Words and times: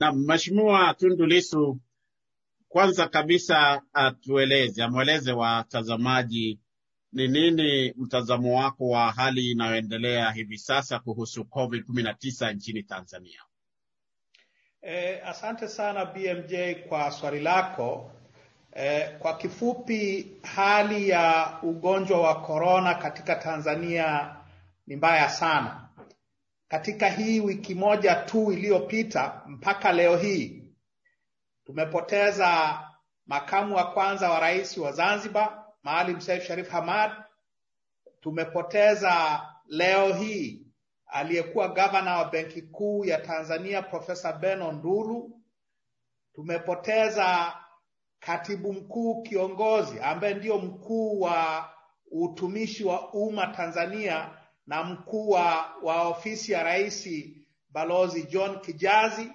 Na 0.00 0.12
Mheshimiwa 0.12 0.94
Tundu 0.94 1.26
Lissu, 1.26 1.78
kwanza 2.68 3.08
kabisa 3.08 3.82
atueleze, 3.92 4.82
amweleze 4.82 5.32
watazamaji 5.32 6.60
ni 7.12 7.28
nini 7.28 7.94
mtazamo 7.96 8.58
wako 8.58 8.88
wa 8.88 9.12
hali 9.12 9.50
inayoendelea 9.50 10.30
hivi 10.30 10.58
sasa 10.58 10.98
kuhusu 10.98 11.44
COVID 11.44 11.84
19 11.88 12.52
nchini 12.54 12.82
Tanzania? 12.82 13.40
Eh, 14.82 15.28
asante 15.28 15.68
sana 15.68 16.04
BMJ 16.04 16.54
kwa 16.88 17.10
swali 17.10 17.40
lako. 17.40 18.12
Eh, 18.72 19.18
kwa 19.18 19.36
kifupi, 19.36 20.32
hali 20.42 21.08
ya 21.08 21.58
ugonjwa 21.62 22.20
wa 22.20 22.40
korona 22.40 22.94
katika 22.94 23.34
Tanzania 23.36 24.36
ni 24.86 24.96
mbaya 24.96 25.28
sana. 25.28 25.88
Katika 26.68 27.08
hii 27.08 27.40
wiki 27.40 27.74
moja 27.74 28.14
tu 28.14 28.52
iliyopita 28.52 29.42
mpaka 29.46 29.92
leo 29.92 30.16
hii 30.16 30.62
tumepoteza 31.64 32.80
makamu 33.26 33.76
wa 33.76 33.92
kwanza 33.92 34.30
wa 34.30 34.40
rais 34.40 34.78
wa 34.78 34.92
Zanzibar 34.92 35.64
Maalim 35.82 36.20
Seif 36.20 36.46
Sharif 36.46 36.68
Hamad. 36.70 37.12
Tumepoteza 38.20 39.42
leo 39.66 40.12
hii 40.12 40.66
aliyekuwa 41.06 41.68
gavana 41.68 42.16
wa 42.18 42.24
Benki 42.24 42.62
Kuu 42.62 43.04
ya 43.04 43.18
Tanzania 43.20 43.82
Profesa 43.82 44.32
Beno 44.32 44.72
Ndulu. 44.72 45.40
Tumepoteza 46.34 47.56
katibu 48.20 48.72
mkuu 48.72 49.22
kiongozi 49.22 50.00
ambaye 50.00 50.34
ndio 50.34 50.58
mkuu 50.58 51.20
wa 51.20 51.70
utumishi 52.10 52.84
wa 52.84 53.12
umma 53.12 53.46
Tanzania 53.46 54.30
na 54.66 54.82
mkuu 54.84 55.28
wa, 55.28 55.74
wa 55.82 56.02
ofisi 56.02 56.52
ya 56.52 56.62
rais 56.62 57.08
Balozi 57.70 58.22
John 58.22 58.60
Kijazi. 58.60 59.32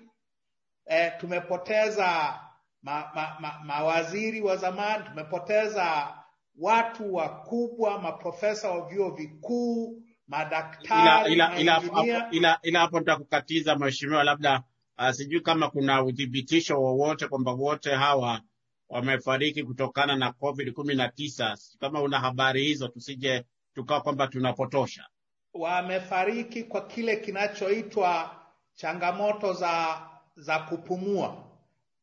E, 0.86 1.12
tumepoteza 1.12 2.40
ma, 2.82 3.12
ma, 3.16 3.38
ma, 3.40 3.60
mawaziri 3.66 4.42
wa 4.42 4.58
zamani, 4.58 5.04
tumepoteza 5.04 6.18
watu 6.58 7.14
wakubwa, 7.16 8.02
maprofesa 8.02 8.72
wa 8.72 8.90
vyuo 8.90 9.10
vikuu, 9.12 10.02
madaktari, 10.28 11.34
ila, 11.34 11.58
ila, 11.60 11.82
ila, 11.82 12.30
ila, 12.32 12.60
ila 12.62 12.80
hapo 12.80 13.00
nitakukatiza 13.00 13.76
mheshimiwa, 13.76 14.24
labda 14.24 14.64
uh, 14.98 15.10
sijui 15.12 15.42
kama 15.42 15.70
kuna 15.70 16.04
uthibitisho 16.04 16.82
wowote 16.82 17.28
kwamba 17.28 17.52
wote 17.52 17.96
hawa 17.96 18.42
wamefariki 18.90 19.64
kutokana 19.64 20.16
na 20.16 20.32
COVID 20.34 20.74
kumi 20.74 20.96
na 20.96 21.10
tisa. 21.10 21.58
Kama 21.80 22.02
una 22.02 22.20
habari 22.20 22.64
hizo, 22.64 22.88
tusije 22.88 23.46
tukawa 23.74 24.02
kwamba 24.02 24.28
tunapotosha. 24.28 25.06
Wamefariki 25.54 26.64
kwa 26.64 26.82
kile 26.88 27.16
kinachoitwa 27.16 28.36
changamoto 28.76 29.54
za 29.54 30.02
za 30.36 30.60
kupumua. 30.60 31.44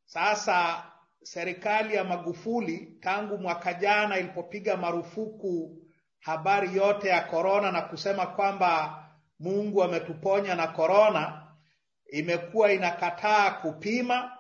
Sasa 0.05 0.85
serikali 1.23 1.95
ya 1.95 2.05
Magufuli 2.05 2.99
tangu 3.01 3.39
mwaka 3.39 3.75
jana 3.75 4.19
ilipopiga 4.19 4.77
marufuku 4.77 5.77
habari 6.21 6.77
yote 6.77 7.09
ya 7.09 7.21
korona 7.21 7.73
na 7.73 7.83
kusema 7.83 8.27
kwamba 8.27 9.05
Mungu 9.41 9.83
ametuponya 9.83 10.55
na 10.55 10.67
korona, 10.67 11.47
imekuwa 12.13 12.73
inakataa 12.73 13.51
kupima 13.51 14.39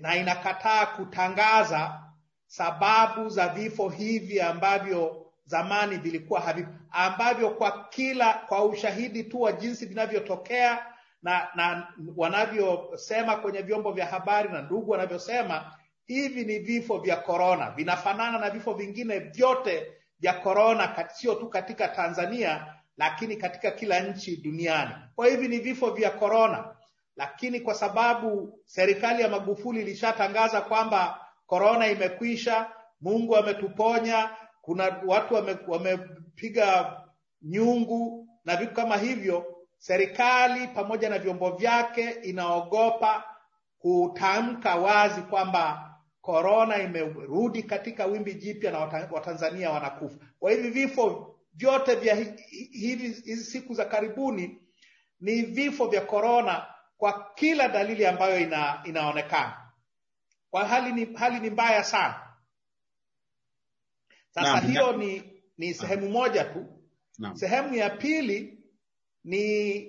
na 0.00 0.16
inakataa 0.16 0.86
kutangaza 0.86 2.02
sababu 2.46 3.28
za 3.28 3.48
vifo 3.48 3.88
hivi 3.88 4.40
ambavyo 4.40 5.17
zamani 5.48 5.96
vilikuwa 5.96 6.40
havipo, 6.40 6.70
ambavyo 6.90 7.50
kwa 7.50 7.86
kila 7.90 8.32
kwa 8.34 8.64
ushahidi 8.64 9.24
tu 9.24 9.40
wa 9.40 9.52
jinsi 9.52 9.86
vinavyotokea 9.86 10.86
na, 11.22 11.48
na 11.54 11.92
wanavyosema 12.16 13.36
kwenye 13.36 13.62
vyombo 13.62 13.92
vya 13.92 14.06
habari 14.06 14.48
na 14.48 14.62
ndugu 14.62 14.90
wanavyosema, 14.90 15.72
hivi 16.06 16.44
ni 16.44 16.58
vifo 16.58 16.98
vya 16.98 17.16
korona, 17.16 17.70
vinafanana 17.70 18.38
na 18.38 18.50
vifo 18.50 18.74
vingine 18.74 19.18
vyote 19.18 19.92
vya 20.20 20.32
korona, 20.32 21.08
sio 21.12 21.34
tu 21.34 21.48
katika 21.48 21.88
Tanzania, 21.88 22.74
lakini 22.96 23.36
katika 23.36 23.70
kila 23.70 24.00
nchi 24.00 24.36
duniani. 24.36 24.90
Kwa 25.16 25.26
hivi 25.26 25.48
ni 25.48 25.58
vifo 25.58 25.90
vya 25.90 26.10
korona, 26.10 26.74
lakini 27.16 27.60
kwa 27.60 27.74
sababu 27.74 28.58
serikali 28.64 29.22
ya 29.22 29.28
Magufuli 29.28 29.80
ilishatangaza 29.80 30.60
kwamba 30.60 31.20
korona 31.46 31.86
imekwisha, 31.86 32.70
Mungu 33.00 33.36
ametuponya, 33.36 34.30
kuna 34.68 35.02
watu 35.06 35.34
wame, 35.34 35.56
wamepiga 35.68 36.96
nyungu 37.42 38.28
na 38.44 38.56
vitu 38.56 38.74
kama 38.74 38.96
hivyo, 38.96 39.44
serikali 39.78 40.66
pamoja 40.66 41.08
na 41.08 41.18
vyombo 41.18 41.50
vyake 41.50 42.10
inaogopa 42.10 43.24
kutamka 43.78 44.74
wazi 44.76 45.22
kwamba 45.22 45.94
korona 46.20 46.82
imerudi 46.82 47.62
katika 47.62 48.06
wimbi 48.06 48.34
jipya 48.34 48.70
na 48.72 48.78
Watanzania 49.10 49.70
wanakufa. 49.70 50.16
Kwa 50.38 50.50
hivi 50.50 50.70
vifo 50.70 51.34
vyote 51.54 51.94
vya 51.94 52.14
hizi 52.72 53.36
siku 53.36 53.74
za 53.74 53.84
karibuni 53.84 54.62
ni 55.20 55.42
vifo 55.42 55.86
vya 55.86 56.00
korona 56.00 56.66
kwa 56.98 57.30
kila 57.34 57.68
dalili 57.68 58.06
ambayo 58.06 58.40
ina, 58.40 58.80
inaonekana. 58.84 59.70
Kwa 60.50 60.64
hali 60.64 60.92
ni, 60.92 61.14
hali 61.14 61.40
ni 61.40 61.50
mbaya 61.50 61.84
sana. 61.84 62.27
Sasa 64.42 64.66
hiyo 64.66 64.92
ni, 64.96 65.22
ni 65.58 65.74
sehemu 65.74 66.08
moja 66.08 66.44
tu. 66.44 66.66
na. 67.18 67.36
Sehemu 67.36 67.74
ya 67.74 67.90
pili 67.90 68.58
ni 69.24 69.82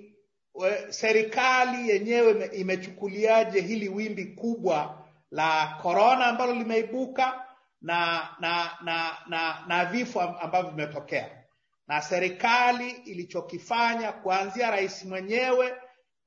we, 0.54 0.92
serikali 0.92 1.88
yenyewe 1.90 2.46
imechukuliaje 2.46 3.60
hili 3.60 3.88
wimbi 3.88 4.24
kubwa 4.26 5.06
la 5.30 5.78
korona 5.82 6.26
ambalo 6.26 6.54
limeibuka 6.54 7.46
na 7.82 8.28
na 8.40 8.70
na 8.82 9.16
na, 9.28 9.64
na 9.66 9.84
vifo 9.84 10.20
ambavyo 10.20 10.70
vimetokea, 10.70 11.44
na 11.88 12.02
serikali 12.02 12.90
ilichokifanya 12.90 14.12
kuanzia 14.12 14.70
rais 14.70 15.04
mwenyewe, 15.04 15.74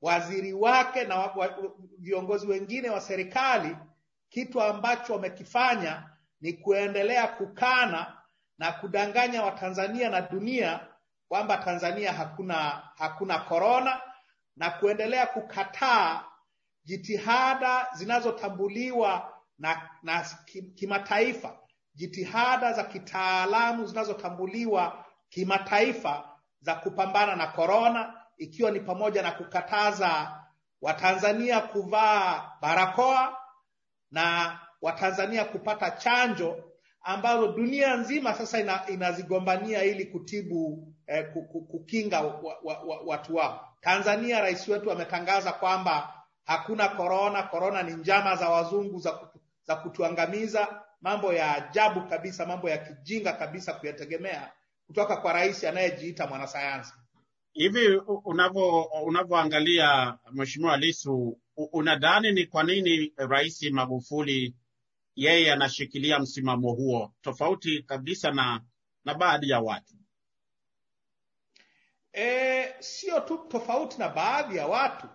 waziri 0.02 0.52
wake 0.52 1.04
na 1.04 1.30
viongozi 1.98 2.46
wengine 2.46 2.90
wa 2.90 3.00
serikali, 3.00 3.76
kitu 4.28 4.62
ambacho 4.62 5.12
wamekifanya 5.12 6.10
ni 6.40 6.52
kuendelea 6.52 7.28
kukana 7.28 8.16
na 8.58 8.72
kudanganya 8.72 9.42
Watanzania 9.42 10.10
na 10.10 10.20
dunia 10.20 10.80
kwamba 11.28 11.56
Tanzania 11.56 12.12
hakuna 12.12 12.82
hakuna 12.98 13.38
korona 13.38 14.00
na 14.56 14.70
kuendelea 14.70 15.26
kukataa 15.26 16.24
jitihada 16.84 17.88
zinazotambuliwa 17.94 19.32
na, 19.58 19.90
na 20.02 20.26
kimataifa, 20.74 21.58
jitihada 21.94 22.72
za 22.72 22.84
kitaalamu 22.84 23.86
zinazotambuliwa 23.86 25.04
kimataifa 25.28 26.28
za 26.60 26.74
kupambana 26.74 27.36
na 27.36 27.46
korona, 27.46 28.20
ikiwa 28.38 28.70
ni 28.70 28.80
pamoja 28.80 29.22
na 29.22 29.32
kukataza 29.32 30.40
Watanzania 30.82 31.60
kuvaa 31.60 32.52
barakoa 32.60 33.36
na 34.10 34.58
Watanzania 34.84 35.44
kupata 35.44 35.90
chanjo 35.90 36.64
ambazo 37.02 37.52
dunia 37.52 37.96
nzima 37.96 38.34
sasa 38.34 38.60
ina, 38.60 38.86
inazigombania 38.88 39.84
ili 39.84 40.04
kutibu 40.04 40.88
eh, 41.06 41.32
ku- 41.32 41.42
ku- 41.42 41.60
kukinga 41.64 42.20
wa, 42.20 42.56
wa, 42.62 42.80
wa, 42.82 43.00
watu 43.06 43.36
wao. 43.36 43.68
Tanzania, 43.80 44.40
rais 44.40 44.68
wetu 44.68 44.92
ametangaza 44.92 45.52
kwamba 45.52 46.14
hakuna 46.44 46.88
korona, 46.88 47.42
korona 47.42 47.82
ni 47.82 47.92
njama 47.92 48.36
za 48.36 48.48
wazungu 48.48 48.98
za, 48.98 49.12
kutu, 49.12 49.38
za 49.66 49.76
kutuangamiza. 49.76 50.82
Mambo 51.00 51.32
ya 51.32 51.54
ajabu 51.54 52.08
kabisa, 52.08 52.46
mambo 52.46 52.70
ya 52.70 52.78
kijinga 52.78 53.32
kabisa 53.32 53.72
kuyategemea 53.72 54.52
kutoka 54.86 55.16
kwa 55.16 55.32
rais 55.32 55.64
anayejiita 55.64 56.26
mwanasayansi. 56.26 56.92
Hivi 57.52 57.96
unavyo 58.24 58.82
unavyoangalia 58.82 60.18
Mheshimiwa 60.32 60.76
Lisu, 60.76 61.38
unadhani 61.72 62.32
ni 62.32 62.46
kwa 62.46 62.62
nini 62.62 63.12
Rais 63.16 63.62
Magufuli 63.72 64.54
yeye 65.16 65.52
anashikilia 65.52 66.18
msimamo 66.18 66.72
huo 66.72 67.12
tofauti 67.22 67.82
kabisa 67.82 68.30
na 68.30 68.60
na 69.04 69.14
baadhi 69.14 69.48
ya 69.50 69.60
watu? 69.60 69.94
E, 72.12 72.74
sio 72.80 73.20
tu 73.20 73.38
tofauti 73.48 73.98
na 73.98 74.08
baadhi 74.08 74.56
ya 74.56 74.66
watu. 74.66 75.06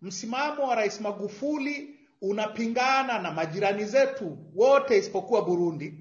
Msimamo 0.00 0.66
wa 0.68 0.74
Rais 0.74 1.00
Magufuli 1.00 1.98
unapingana 2.20 3.18
na 3.18 3.30
majirani 3.30 3.84
zetu 3.84 4.38
wote 4.54 4.98
isipokuwa 4.98 5.42
Burundi, 5.42 5.94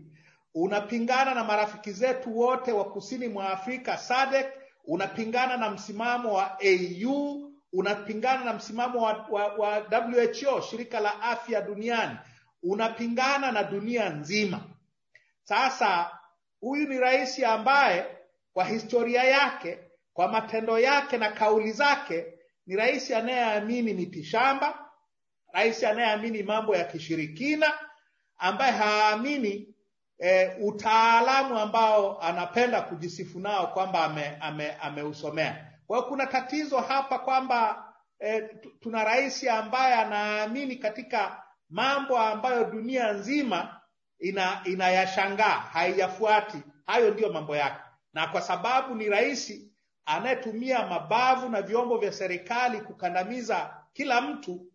unapingana 0.54 1.34
na 1.34 1.44
marafiki 1.44 1.92
zetu 1.92 2.38
wote 2.40 2.72
wa 2.72 2.86
kusini 2.86 3.28
mwa 3.28 3.50
Afrika 3.50 3.98
SADC, 3.98 4.46
unapingana 4.86 5.58
na 5.58 5.70
msimamo 5.70 6.34
wa 6.34 6.58
AU, 6.62 7.52
unapingana 7.74 8.44
na 8.46 8.54
msimamo 8.54 9.02
wa, 9.02 9.28
wa, 9.30 9.48
wa 9.48 9.78
WHO, 9.80 10.62
shirika 10.62 11.00
la 11.00 11.22
afya 11.22 11.62
duniani, 11.62 12.18
unapingana 12.64 13.52
na 13.52 13.64
dunia 13.64 14.10
nzima. 14.10 14.60
Sasa 15.44 16.20
huyu 16.60 16.88
ni 16.88 17.00
rais 17.00 17.44
ambaye 17.44 18.06
kwa 18.54 18.66
historia 18.66 19.24
yake, 19.24 19.80
kwa 20.14 20.28
matendo 20.28 20.80
yake 20.80 21.18
na 21.18 21.32
kauli 21.32 21.72
zake, 21.72 22.26
ni 22.68 22.76
rais 22.76 23.12
anayeamini 23.12 23.94
mitishamba, 23.94 24.90
rais 25.54 25.84
anayeamini 25.84 26.44
mambo 26.44 26.76
ya 26.76 26.84
kishirikina, 26.84 27.74
ambaye 28.38 28.72
haamini 28.72 29.76
e, 30.20 30.48
utaalamu 30.62 31.60
ambao 31.60 32.22
anapenda 32.22 32.82
kujisifu 32.82 33.40
nao 33.40 33.68
kwamba 33.68 34.04
ameusomea 34.82 35.50
ame, 35.52 35.62
ame 35.62 35.74
kwa 35.88 35.98
hiyo 35.98 36.10
kuna 36.10 36.26
tatizo 36.28 36.78
hapa 36.78 37.20
kwamba 37.20 37.86
e, 38.20 38.42
tuna 38.80 39.04
rais 39.04 39.48
ambaye 39.48 39.94
anaamini 39.94 40.76
katika 40.76 41.43
mambo 41.74 42.18
ambayo 42.20 42.64
dunia 42.66 43.14
nzima 43.14 43.82
ina 44.20 44.62
inayashangaa 44.66 45.60
haiyafuati. 45.60 46.58
Hayo 46.86 47.12
ndiyo 47.12 47.34
mambo 47.34 47.56
yake, 47.56 47.82
na 48.14 48.28
kwa 48.28 48.42
sababu 48.42 48.96
ni 48.96 49.10
rais 49.10 49.62
anayetumia 50.06 50.88
mabavu 50.88 51.50
na 51.50 51.62
vyombo 51.62 51.98
vya 51.98 52.12
serikali 52.12 52.82
kukandamiza 52.82 53.78
kila 53.94 54.22
mtu, 54.22 54.72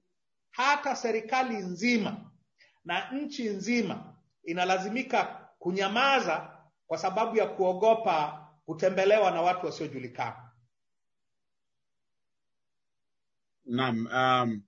hata 0.51 0.97
serikali 0.97 1.57
nzima 1.57 2.17
na 2.85 3.11
nchi 3.11 3.49
nzima 3.49 4.15
inalazimika 4.45 5.49
kunyamaza 5.59 6.59
kwa 6.87 6.99
sababu 6.99 7.37
ya 7.37 7.47
kuogopa 7.47 8.47
kutembelewa 8.67 9.31
na 9.31 9.43
watu 9.43 9.67
wasiojulikana. 9.67 10.51
Naam, 13.65 14.07
um, 14.07 14.63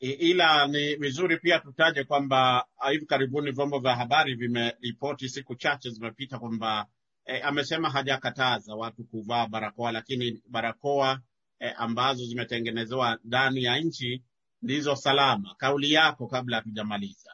ila 0.00 0.66
ni 0.66 0.94
vizuri 0.96 1.36
pia 1.36 1.58
tutaje 1.58 2.04
kwamba 2.04 2.66
hivi 2.90 3.06
karibuni 3.06 3.50
vyombo 3.50 3.78
vya 3.78 3.96
habari 3.96 4.34
vimeripoti, 4.34 5.28
siku 5.28 5.54
chache 5.54 5.90
zimepita, 5.90 6.38
kwamba 6.38 6.86
eh, 7.24 7.46
amesema 7.46 7.90
hajakataza 7.90 8.74
watu 8.74 9.04
kuvaa 9.04 9.46
barakoa, 9.46 9.92
lakini 9.92 10.42
barakoa 10.48 11.20
eh, 11.58 11.74
ambazo 11.76 12.24
zimetengenezewa 12.26 13.18
ndani 13.24 13.62
ya 13.64 13.78
nchi 13.80 14.22
ndizo 14.62 14.96
salama. 14.96 15.54
Kauli 15.58 15.92
yako 15.92 16.26
kabla 16.26 16.56
hatujamaliza. 16.56 17.30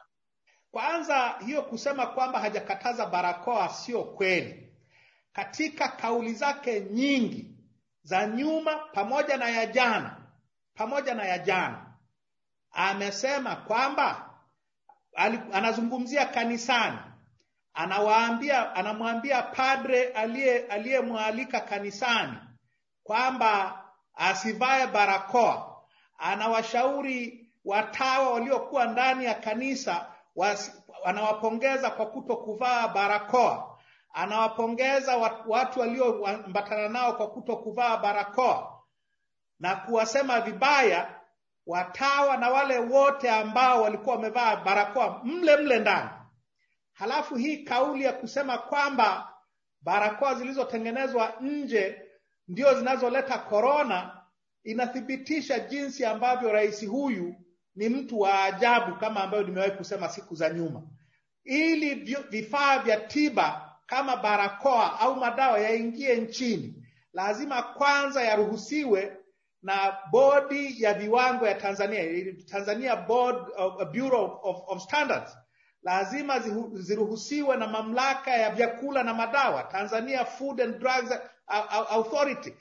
Kwanza, 0.71 1.35
hiyo 1.45 1.61
kusema 1.61 2.07
kwamba 2.07 2.39
hajakataza 2.39 3.05
barakoa 3.05 3.69
sio 3.69 4.03
kweli. 4.03 4.73
Katika 5.33 5.87
kauli 5.87 6.33
zake 6.33 6.79
nyingi 6.81 7.55
za 8.03 8.27
nyuma 8.27 8.75
pamoja 8.75 9.37
na 9.37 9.49
ya 9.49 9.65
jana 9.65 10.17
pamoja 10.75 11.13
na 11.15 11.25
ya 11.25 11.37
jana 11.39 11.86
amesema 12.77 13.55
kwamba 13.55 14.29
anazungumzia 15.53 16.25
kanisani, 16.25 16.97
anawaambia 17.73 18.75
anamwambia 18.75 19.41
padre 19.41 20.07
aliyemwalika 20.69 21.59
kanisani 21.59 22.37
kwamba 23.03 23.83
asivae 24.15 24.87
barakoa. 24.87 25.77
Anawashauri 26.17 27.49
watawa 27.65 28.29
waliokuwa 28.33 28.85
ndani 28.85 29.25
ya 29.25 29.33
kanisa 29.35 30.05
wasi, 30.35 30.71
anawapongeza 31.05 31.89
kwa 31.89 32.05
kuto 32.05 32.35
kuvaa 32.37 32.87
barakoa. 32.87 33.77
Anawapongeza 34.13 35.17
watu 35.47 35.79
walioambatana 35.79 36.89
nao 36.89 37.13
kwa 37.13 37.27
kuto 37.29 37.57
kuvaa 37.57 37.97
barakoa 37.97 38.81
na 39.59 39.75
kuwasema 39.75 40.41
vibaya 40.41 41.16
watawa 41.67 42.37
na 42.37 42.49
wale 42.49 42.77
wote 42.79 43.29
ambao 43.29 43.81
walikuwa 43.81 44.15
wamevaa 44.15 44.55
barakoa 44.55 45.21
mle 45.23 45.57
mle 45.57 45.79
ndani. 45.79 46.09
Halafu 46.93 47.35
hii 47.35 47.57
kauli 47.57 48.03
ya 48.03 48.13
kusema 48.13 48.57
kwamba 48.57 49.33
barakoa 49.81 50.35
zilizotengenezwa 50.35 51.33
nje 51.41 52.01
ndio 52.47 52.73
zinazoleta 52.79 53.37
korona 53.37 54.21
inathibitisha 54.63 55.59
jinsi 55.59 56.05
ambavyo 56.05 56.51
rais 56.51 56.87
huyu 56.87 57.35
ni 57.75 57.89
mtu 57.89 58.19
wa 58.19 58.43
ajabu, 58.43 58.95
kama 58.95 59.23
ambayo 59.23 59.43
nimewahi 59.43 59.71
kusema 59.71 60.09
siku 60.09 60.35
za 60.35 60.49
nyuma. 60.49 60.81
Ili 61.43 61.95
vifaa 62.29 62.79
vya 62.79 62.97
tiba 62.99 63.75
kama 63.85 64.17
barakoa 64.17 64.99
au 64.99 65.15
madawa 65.15 65.59
yaingie 65.59 66.15
nchini, 66.15 66.87
lazima 67.13 67.63
kwanza 67.63 68.23
yaruhusiwe 68.23 69.17
na 69.63 69.97
bodi 70.11 70.83
ya 70.83 70.93
viwango 70.93 71.47
ya 71.47 71.55
Tanzania, 71.55 72.03
Tanzania 72.51 72.95
Board 72.95 73.47
of, 73.57 73.91
Bureau 73.91 74.39
of, 74.43 74.57
of 74.67 74.81
Standards, 74.83 75.37
lazima 75.83 76.39
ziruhusiwe 76.73 77.57
na 77.57 77.67
mamlaka 77.67 78.31
ya 78.31 78.49
vyakula 78.49 79.03
na 79.03 79.13
madawa, 79.13 79.63
Tanzania 79.63 80.25
Food 80.25 80.61
and 80.61 80.79
Drugs 80.79 81.11
Authority. 81.89 82.53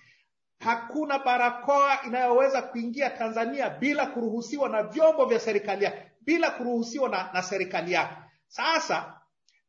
Hakuna 0.61 1.19
barakoa 1.19 1.99
inayoweza 2.07 2.63
kuingia 2.63 3.11
Tanzania 3.11 3.71
bila 3.71 4.07
kuruhusiwa 4.07 4.69
na 4.69 4.83
vyombo 4.83 5.25
vya 5.25 5.41
serikali 5.41 5.85
yake, 5.85 6.03
bila 6.21 6.51
kuruhusiwa 6.51 7.09
na, 7.09 7.31
na 7.33 7.43
serikali 7.43 7.93
yake. 7.93 8.15
Sasa 8.49 9.21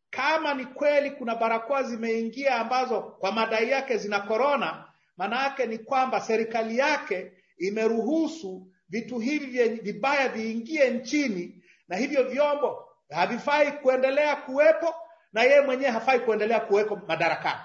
kama 0.10 0.54
ni 0.54 0.66
kweli 0.66 1.12
kuna 1.12 1.36
barakoa 1.36 1.84
zimeingia 1.84 2.56
ambazo 2.56 3.02
kwa 3.02 3.32
madai 3.32 3.70
yake 3.70 3.98
zina 3.98 4.20
korona 4.20 4.86
maana 5.18 5.44
yake 5.44 5.66
ni 5.66 5.78
kwamba 5.78 6.22
serikali 6.22 6.78
yake 6.78 7.32
imeruhusu 7.58 8.68
vitu 8.90 9.20
hivi 9.20 9.64
vibaya 9.70 10.30
viingie 10.30 10.90
nchini, 10.90 11.64
na 11.88 11.96
hivyo 11.98 12.24
vyombo 12.24 12.90
havifai 13.10 13.72
kuendelea 13.72 14.36
kuwepo, 14.36 14.96
na 15.34 15.44
yeye 15.44 15.62
mwenyewe 15.62 15.92
hafai 15.92 16.20
kuendelea 16.20 16.60
kuweko 16.60 16.96
madarakani. 16.96 17.60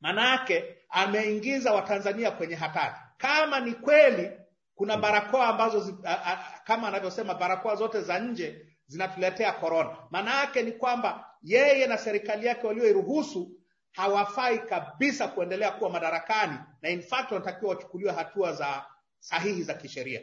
Maana 0.00 0.28
yake 0.30 0.64
ameingiza 0.88 1.72
Watanzania 1.72 2.30
kwenye 2.30 2.54
hatari. 2.54 2.94
Kama 3.16 3.60
ni 3.60 3.72
kweli 3.72 4.30
kuna 4.74 4.96
barakoa 4.96 5.46
ambazo 5.46 5.80
zi, 5.80 5.94
a, 6.04 6.12
a, 6.32 6.60
kama 6.64 6.88
anavyosema 6.88 7.34
barakoa 7.34 7.74
zote 7.76 8.00
za 8.00 8.18
nje 8.18 8.66
zinatuletea 8.86 9.52
korona, 9.52 9.96
maana 10.10 10.34
yake 10.40 10.62
ni 10.62 10.72
kwamba 10.72 11.26
yeye 11.42 11.86
na 11.86 11.98
serikali 11.98 12.46
yake 12.46 12.66
walioiruhusu 12.66 13.50
hawafai 13.92 14.58
kabisa 14.58 15.28
kuendelea 15.28 15.70
kuwa 15.70 15.90
madarakani 15.90 16.58
na 16.82 16.88
in 16.90 17.02
fact 17.02 17.32
wanatakiwa 17.32 17.70
wachukuliwe 17.74 18.12
hatua 18.12 18.52
za 18.52 18.84
sahihi 19.18 19.62
za 19.62 19.74
kisheria. 19.74 20.20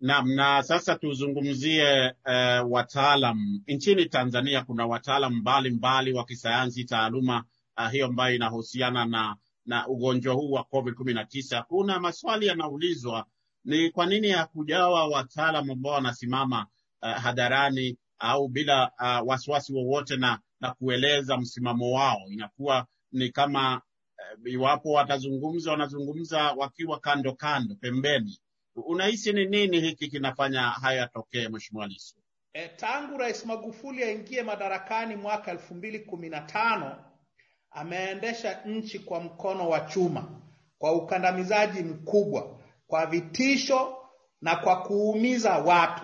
Naam, 0.00 0.34
na 0.34 0.62
sasa 0.62 0.94
tuzungumzie 0.96 2.12
eh, 2.26 2.70
wataalam 2.70 3.60
nchini 3.66 4.06
Tanzania. 4.06 4.62
Kuna 4.64 4.86
wataalam 4.86 5.34
mbalimbali 5.34 6.12
wa 6.12 6.24
kisayansi, 6.24 6.84
taaluma 6.84 7.44
ah, 7.76 7.88
hiyo 7.88 8.06
ambayo 8.06 8.34
inahusiana 8.34 9.04
na 9.04 9.36
na 9.66 9.88
ugonjwa 9.88 10.34
huu 10.34 10.50
wa 10.52 10.64
COVID 10.64 10.94
kumi 10.94 11.14
na 11.14 11.24
tisa. 11.24 11.62
Kuna 11.62 12.00
maswali 12.00 12.46
yanaulizwa, 12.46 13.26
ni 13.64 13.90
kwa 13.90 14.06
nini 14.06 14.28
hakujawa 14.30 15.08
wataalam 15.08 15.70
ambao 15.70 15.92
wanasimama 15.92 16.66
ah, 17.00 17.20
hadharani 17.20 17.98
au 18.18 18.48
bila 18.48 18.90
ah, 18.98 19.22
wasiwasi 19.22 19.72
wowote 19.72 20.16
na 20.16 20.38
na 20.62 20.74
kueleza 20.74 21.36
msimamo 21.36 21.90
wao. 21.92 22.20
Inakuwa 22.30 22.86
ni 23.12 23.30
kama 23.30 23.82
uh, 24.44 24.52
iwapo 24.52 24.92
watazungumza, 24.92 25.70
wanazungumza 25.70 26.52
wakiwa 26.52 27.00
kando 27.00 27.32
kando, 27.34 27.74
pembeni. 27.74 28.40
Unahisi 28.76 29.32
ni 29.32 29.46
nini 29.46 29.80
hiki 29.80 30.08
kinafanya 30.08 30.62
haya 30.62 31.00
yatokee, 31.00 31.48
Mheshimiwa 31.48 31.86
Lissu? 31.86 32.16
E, 32.52 32.68
tangu 32.68 33.18
Rais 33.18 33.46
Magufuli 33.46 34.02
aingie 34.04 34.42
madarakani 34.42 35.16
mwaka 35.16 35.50
elfu 35.50 35.74
mbili 35.74 35.98
kumi 36.00 36.28
na 36.28 36.40
tano 36.40 37.04
ameendesha 37.70 38.60
nchi 38.66 38.98
kwa 38.98 39.20
mkono 39.20 39.68
wa 39.68 39.80
chuma, 39.80 40.40
kwa 40.78 40.92
ukandamizaji 40.92 41.82
mkubwa, 41.82 42.60
kwa 42.86 43.06
vitisho 43.06 43.96
na 44.40 44.56
kwa 44.56 44.82
kuumiza 44.82 45.58
watu. 45.58 46.02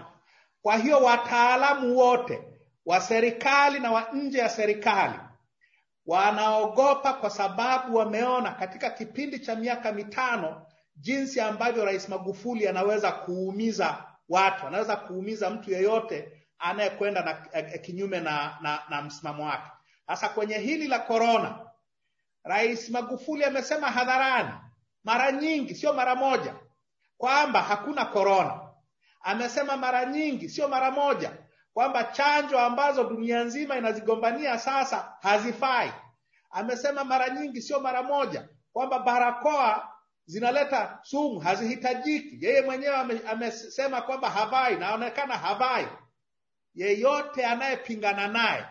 Kwa 0.63 0.77
hiyo 0.77 0.99
wataalamu 0.99 1.97
wote 1.99 2.48
wa 2.89 3.01
serikali 3.01 3.81
na 3.81 3.91
wa 3.93 4.09
nje 4.13 4.39
ya 4.39 4.49
serikali 4.49 5.19
wanaogopa, 6.07 7.13
kwa 7.13 7.31
sababu 7.31 7.97
wameona 7.97 8.51
katika 8.53 8.91
kipindi 8.91 9.39
cha 9.39 9.55
miaka 9.57 9.93
mitano 9.93 10.67
jinsi 10.97 11.41
ambavyo 11.41 11.85
Rais 11.85 12.09
Magufuli 12.09 12.69
anaweza 12.69 13.13
kuumiza 13.13 14.05
watu, 14.29 14.67
anaweza 14.67 14.97
kuumiza 14.97 15.51
mtu 15.51 15.71
yeyote 15.71 16.33
anayekwenda 16.59 17.23
na 17.25 17.63
kinyume 17.79 18.21
na, 18.21 18.59
na, 18.61 18.83
na 18.89 19.03
msimamo 19.03 19.45
wake. 19.47 19.71
Sasa 20.07 20.29
kwenye 20.29 20.59
hili 20.59 20.89
la 20.89 20.99
korona, 20.99 21.59
Rais 22.45 22.91
Magufuli 22.91 23.45
amesema 23.45 23.91
hadharani 23.91 24.51
mara 25.05 25.33
nyingi, 25.33 25.75
sio 25.75 25.93
mara 25.93 26.15
moja, 26.15 26.55
kwamba 27.19 27.63
hakuna 27.63 28.05
korona. 28.05 28.61
Amesema 29.21 29.77
mara 29.77 30.05
nyingi, 30.05 30.49
sio 30.49 30.69
mara 30.69 30.91
moja, 30.91 31.33
kwamba 31.79 32.05
chanjo 32.05 32.59
ambazo 32.61 33.05
dunia 33.05 33.45
nzima 33.45 33.77
inazigombania 33.77 34.59
sasa 34.59 35.17
hazifai. 35.21 35.93
Amesema 36.51 37.05
mara 37.05 37.29
nyingi, 37.29 37.63
sio 37.63 37.81
mara 37.81 38.03
moja, 38.03 38.49
kwamba 38.73 38.99
barakoa 38.99 39.93
zinaleta 40.27 40.99
sumu, 41.03 41.41
hazihitajiki. 41.41 42.47
Yeye 42.47 42.63
mwenyewe 42.63 42.95
amesema 43.31 44.03
kwamba 44.03 44.31
havai, 44.31 44.77
naonekana 44.77 45.35
havai. 45.39 45.89
Yeyote 46.75 47.47
anayepingana 47.47 48.29
naye 48.29 48.65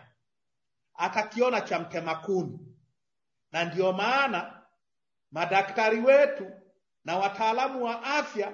atakiona 0.96 1.62
cha 1.62 1.80
mtema 1.80 2.16
kuni, 2.16 2.60
na 3.52 3.66
ndiyo 3.66 3.94
maana 3.94 4.62
madaktari 5.32 6.00
wetu 6.00 6.52
na 7.06 7.18
wataalamu 7.18 7.84
wa 7.86 8.04
afya 8.04 8.54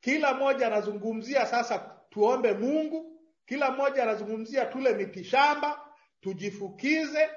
kila 0.00 0.34
mmoja 0.34 0.66
anazungumzia 0.66 1.46
sasa 1.46 1.78
tuombe 2.10 2.52
Mungu, 2.52 3.19
kila 3.50 3.70
mmoja 3.70 4.02
anazungumzia 4.02 4.66
tule 4.66 4.94
mitishamba, 4.94 5.80
tujifukize. 6.20 7.30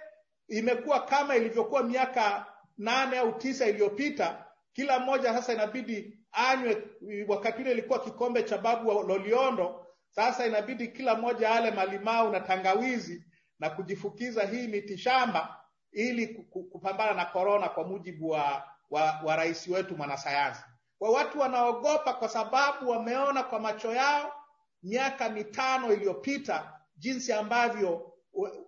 Imekuwa 0.47 0.99
kama 1.05 1.35
ilivyokuwa 1.35 1.83
miaka 1.83 2.45
nane 2.77 3.17
au 3.17 3.31
tisa 3.31 3.65
iliyopita, 3.65 4.45
kila 4.73 4.99
mmoja 4.99 5.33
sasa 5.33 5.53
inabidi 5.53 6.19
anywe. 6.31 6.83
Wakati 7.27 7.61
ule 7.61 7.71
ilikuwa 7.71 7.99
kikombe 7.99 8.43
cha 8.43 8.57
babu 8.57 8.91
Loliondo, 9.03 9.85
sasa 10.09 10.45
inabidi 10.45 10.87
kila 10.87 11.15
mmoja 11.15 11.51
ale 11.51 11.71
malimau 11.71 12.31
na 12.31 12.39
tangawizi 12.39 13.23
na 13.59 13.69
kujifukiza 13.69 14.43
hii 14.43 14.67
mitishamba 14.67 15.59
ili 15.91 16.27
kupambana 16.71 17.13
na 17.13 17.25
korona, 17.25 17.69
kwa 17.69 17.83
mujibu 17.83 18.29
wa, 18.29 18.63
wa, 18.89 19.19
wa 19.23 19.35
rais 19.35 19.67
wetu 19.67 19.97
mwanasayansi. 19.97 20.61
Kwa 20.99 21.09
watu 21.11 21.39
wanaogopa 21.39 22.13
kwa 22.13 22.29
sababu 22.29 22.89
wameona 22.89 23.43
kwa 23.43 23.59
macho 23.59 23.93
yao 23.93 24.42
miaka 24.83 25.29
mitano 25.29 25.93
iliyopita 25.93 26.73
jinsi 26.97 27.33
ambavyo 27.33 28.13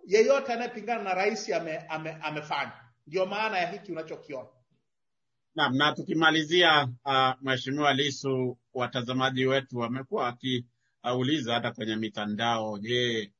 yeyote 0.06 0.52
anayepingana 0.52 1.02
na 1.02 1.14
rais 1.14 1.50
ame, 1.52 1.76
ame, 1.78 2.10
amefanya. 2.22 2.72
Ndio 3.06 3.26
maana 3.26 3.58
ya 3.58 3.70
hiki 3.72 3.92
unachokiona. 3.92 4.48
Naam, 5.54 5.76
na 5.76 5.92
tukimalizia, 5.92 6.88
uh, 7.04 7.32
Mheshimiwa 7.42 7.92
Lisu, 7.94 8.58
watazamaji 8.74 9.46
wetu 9.46 9.78
wamekuwa 9.78 10.24
wakiuliza 11.02 11.54
hata 11.54 11.72
kwenye 11.72 11.96
mitandao, 11.96 12.78
je, 12.78 13.32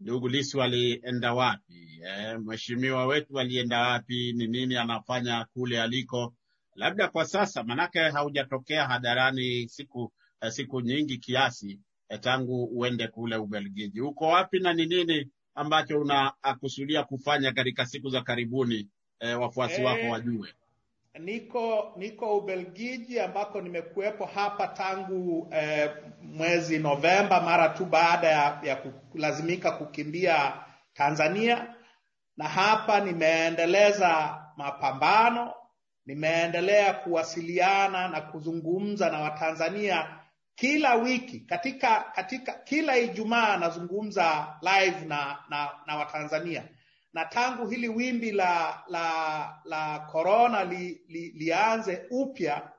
ndugu 0.00 0.28
Lisu 0.28 0.62
alienda 0.62 1.34
wapi? 1.34 2.00
Eh, 2.06 2.38
mheshimiwa 2.40 3.06
wetu 3.06 3.38
alienda 3.40 3.80
wapi? 3.80 4.32
Ni 4.32 4.46
nini 4.46 4.76
anafanya 4.76 5.44
kule 5.44 5.82
aliko? 5.82 6.34
Labda 6.74 7.08
kwa 7.08 7.24
sasa, 7.24 7.62
manake 7.64 7.98
haujatokea 8.00 8.86
hadharani 8.86 9.68
siku 9.68 10.12
eh, 10.40 10.52
siku 10.52 10.80
nyingi 10.80 11.18
kiasi 11.18 11.80
tangu 12.16 12.64
uende 12.64 13.08
kule 13.08 13.36
Ubelgiji. 13.36 14.00
Uko 14.00 14.26
wapi 14.26 14.60
na 14.60 14.72
ni 14.72 14.86
nini 14.86 15.28
ambacho 15.54 16.00
unakusudia 16.00 17.04
kufanya 17.04 17.52
katika 17.52 17.86
siku 17.86 18.08
za 18.10 18.20
karibuni, 18.22 18.88
e, 19.20 19.34
wafuasi 19.34 19.82
wako 19.82 20.06
wajue? 20.08 20.48
Niko 21.18 21.92
niko 21.96 22.38
Ubelgiji 22.38 23.20
ambako 23.20 23.60
nimekuwepo 23.60 24.24
hapa 24.24 24.66
tangu 24.68 25.48
eh, 25.52 25.90
mwezi 26.22 26.78
Novemba 26.78 27.40
mara 27.40 27.68
tu 27.68 27.84
baada 27.84 28.26
ya, 28.28 28.60
ya 28.62 28.76
kulazimika 28.76 29.70
kukimbia 29.70 30.52
Tanzania, 30.94 31.74
na 32.36 32.48
hapa 32.48 33.00
nimeendeleza 33.00 34.42
mapambano, 34.56 35.54
nimeendelea 36.06 36.92
kuwasiliana 36.94 38.08
na 38.08 38.20
kuzungumza 38.20 39.10
na 39.10 39.18
Watanzania 39.20 40.17
kila 40.58 40.94
wiki, 40.94 41.40
katika 41.40 42.00
katika 42.00 42.52
kila 42.52 42.98
Ijumaa 42.98 43.56
nazungumza 43.56 44.56
live 44.62 45.04
na 45.06 45.38
na, 45.48 45.70
na 45.86 45.96
Watanzania 45.96 46.68
na 47.12 47.24
tangu 47.24 47.66
hili 47.68 47.88
wimbi 47.88 48.32
la 48.32 48.82
la 48.88 49.60
la 49.64 49.98
korona 49.98 50.64
li, 50.64 51.02
li, 51.08 51.30
lianze 51.36 52.06
upya, 52.10 52.72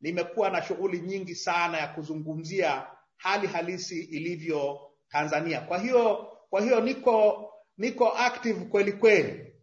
nimekuwa 0.00 0.50
na 0.50 0.62
shughuli 0.62 1.00
nyingi 1.00 1.34
sana 1.34 1.78
ya 1.78 1.86
kuzungumzia 1.88 2.86
hali 3.16 3.46
halisi 3.46 4.00
ilivyo 4.02 4.80
Tanzania. 5.08 5.60
Kwa 5.60 5.78
hiyo 5.78 6.16
kwa 6.50 6.60
hiyo 6.60 6.80
niko 6.80 7.50
niko 7.78 8.08
active 8.18 8.64
kweli 8.64 8.92
kweli, 8.92 9.54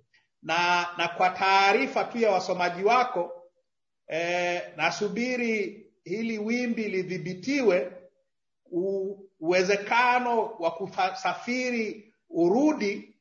na 0.42 0.88
na 0.98 1.08
kwa 1.08 1.30
taarifa 1.30 2.04
tu 2.04 2.18
ya 2.18 2.32
wasomaji 2.32 2.84
wako 2.84 3.32
eh, 4.08 4.62
nasubiri 4.76 5.81
hili 6.04 6.38
wimbi 6.40 6.84
lidhibitiwe, 6.84 7.92
uwezekano 9.40 10.46
wa 10.46 10.72
kusafiri 10.72 12.14
urudi 12.30 13.16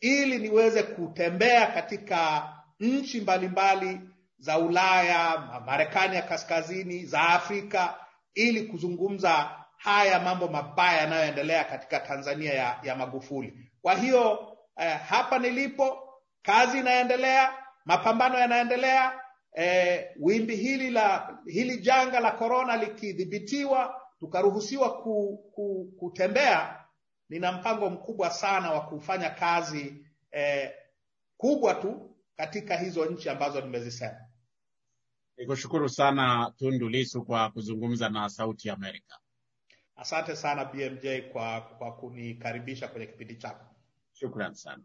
ili 0.00 0.38
niweze 0.38 0.82
kutembea 0.82 1.66
katika 1.66 2.48
nchi 2.80 3.20
mbalimbali 3.20 4.00
za 4.38 4.58
Ulaya, 4.58 5.38
Marekani 5.66 6.16
ya 6.16 6.22
kaskazini, 6.22 7.06
za 7.06 7.20
Afrika 7.22 7.94
ili 8.34 8.62
kuzungumza 8.62 9.50
haya 9.76 10.20
mambo 10.20 10.48
mabaya 10.48 10.98
yanayoendelea 11.00 11.64
katika 11.64 12.00
Tanzania 12.00 12.54
ya, 12.54 12.80
ya 12.82 12.96
Magufuli. 12.96 13.70
Kwa 13.82 13.94
hiyo 13.94 14.56
eh, 14.76 14.98
hapa 15.08 15.38
nilipo 15.38 15.98
kazi 16.42 16.78
inaendelea, 16.78 17.52
mapambano 17.84 18.38
yanaendelea. 18.38 19.20
Eh, 19.56 20.10
wimbi 20.20 20.56
hili 20.56 20.90
la 20.90 21.38
hili 21.46 21.78
janga 21.78 22.20
la 22.20 22.30
korona 22.30 22.76
likidhibitiwa, 22.76 24.00
tukaruhusiwa 24.20 25.02
ku, 25.02 25.38
ku, 25.54 25.92
kutembea 25.98 26.84
nina 27.28 27.52
mpango 27.52 27.90
mkubwa 27.90 28.30
sana 28.30 28.70
wa 28.70 28.80
kufanya 28.80 29.30
kazi 29.30 30.06
eh, 30.30 30.70
kubwa 31.36 31.74
tu 31.74 32.16
katika 32.36 32.76
hizo 32.76 33.06
nchi 33.06 33.28
ambazo 33.28 33.60
nimezisema. 33.60 34.20
Nikushukuru 35.36 35.88
sana 35.88 36.52
Tundu 36.58 36.88
Lisu 36.88 37.24
kwa 37.24 37.50
kuzungumza 37.50 38.08
na 38.08 38.28
Sauti 38.28 38.68
ya 38.68 38.74
Amerika. 38.74 39.18
Asante 39.96 40.36
sana 40.36 40.64
BMJ 40.64 41.06
kwa, 41.32 41.60
kwa 41.60 41.96
kunikaribisha 41.96 42.88
kwenye 42.88 43.06
kipindi 43.06 43.36
chako. 43.36 43.64
Shukran 44.12 44.54
sana. 44.54 44.82